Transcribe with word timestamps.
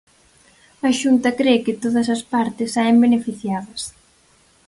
A 0.87 0.89
Xunta 0.99 1.29
cre 1.39 1.55
que 1.65 1.77
todas 1.83 2.07
as 2.15 2.21
partes 2.33 2.69
saen 2.75 2.97
beneficiadas. 3.05 3.81